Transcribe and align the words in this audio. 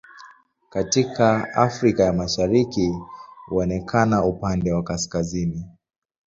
Katika 0.69 1.53
Afrika 1.53 2.03
ya 2.03 2.13
Mashariki 2.13 2.93
huonekana 3.45 4.25
upande 4.25 4.71
wa 4.73 4.83
kaskazini. 4.83 5.65